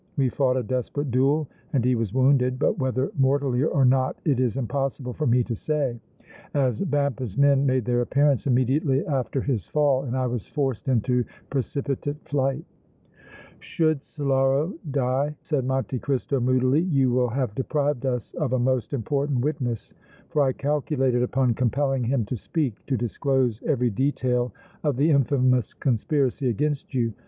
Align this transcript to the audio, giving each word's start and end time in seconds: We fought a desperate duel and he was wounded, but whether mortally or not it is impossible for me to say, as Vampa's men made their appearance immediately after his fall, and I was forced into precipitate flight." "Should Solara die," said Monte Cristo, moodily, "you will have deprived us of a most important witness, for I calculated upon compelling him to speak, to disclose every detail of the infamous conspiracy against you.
We 0.17 0.29
fought 0.29 0.57
a 0.57 0.63
desperate 0.63 1.11
duel 1.11 1.47
and 1.73 1.85
he 1.85 1.93
was 1.93 2.11
wounded, 2.11 2.57
but 2.57 2.79
whether 2.79 3.11
mortally 3.19 3.61
or 3.63 3.85
not 3.85 4.17
it 4.25 4.39
is 4.39 4.57
impossible 4.57 5.13
for 5.13 5.27
me 5.27 5.43
to 5.43 5.55
say, 5.55 5.99
as 6.55 6.79
Vampa's 6.79 7.37
men 7.37 7.67
made 7.67 7.85
their 7.85 8.01
appearance 8.01 8.47
immediately 8.47 9.05
after 9.05 9.41
his 9.41 9.67
fall, 9.67 10.01
and 10.01 10.17
I 10.17 10.25
was 10.25 10.47
forced 10.47 10.87
into 10.87 11.23
precipitate 11.51 12.19
flight." 12.27 12.65
"Should 13.59 14.01
Solara 14.01 14.73
die," 14.89 15.35
said 15.41 15.65
Monte 15.65 15.99
Cristo, 15.99 16.39
moodily, 16.39 16.79
"you 16.81 17.11
will 17.11 17.29
have 17.29 17.53
deprived 17.53 18.03
us 18.03 18.33
of 18.33 18.53
a 18.53 18.57
most 18.57 18.93
important 18.93 19.41
witness, 19.41 19.93
for 20.29 20.41
I 20.41 20.51
calculated 20.51 21.21
upon 21.21 21.53
compelling 21.53 22.03
him 22.05 22.25
to 22.25 22.37
speak, 22.37 22.83
to 22.87 22.97
disclose 22.97 23.61
every 23.67 23.91
detail 23.91 24.51
of 24.83 24.97
the 24.97 25.11
infamous 25.11 25.75
conspiracy 25.75 26.49
against 26.49 26.91
you. 26.95 27.13